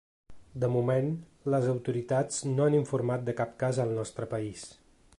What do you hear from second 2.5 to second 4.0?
no han informat de cap cas al